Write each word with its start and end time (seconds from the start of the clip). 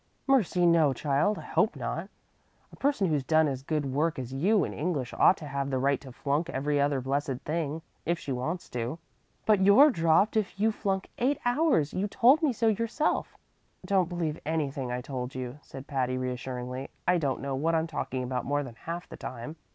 "Mercy, 0.25 0.65
no, 0.65 0.93
child; 0.93 1.37
I 1.37 1.43
hope 1.43 1.75
not. 1.75 2.09
A 2.71 2.75
person 2.75 3.05
who's 3.05 3.23
done 3.23 3.47
as 3.47 3.61
good 3.61 3.85
work 3.93 4.17
as 4.17 4.33
you 4.33 4.63
in 4.63 4.73
English 4.73 5.13
ought 5.13 5.37
to 5.37 5.45
have 5.45 5.69
the 5.69 5.77
right 5.77 6.01
to 6.01 6.11
flunk 6.11 6.49
every 6.49 6.81
other 6.81 6.99
blessed 6.99 7.41
thing, 7.45 7.83
if 8.03 8.17
she 8.17 8.31
wants 8.31 8.67
to." 8.69 8.97
"But 9.45 9.61
you're 9.61 9.91
dropped 9.91 10.35
if 10.35 10.59
you 10.59 10.71
flunk 10.71 11.11
eight 11.19 11.37
hours; 11.45 11.93
you 11.93 12.07
told 12.07 12.41
me 12.41 12.51
so 12.51 12.67
yourself." 12.67 13.37
"Don't 13.85 14.09
believe 14.09 14.39
anything 14.43 14.91
I 14.91 15.01
told 15.01 15.35
you," 15.35 15.59
said 15.61 15.85
Patty, 15.85 16.17
reassuringly. 16.17 16.89
"I 17.07 17.19
don't 17.19 17.39
know 17.39 17.53
what 17.53 17.75
I'm 17.75 17.85
talking 17.85 18.23
about 18.23 18.43
more 18.43 18.63
than 18.63 18.73
half 18.77 19.07
the 19.07 19.17
time." 19.17 19.55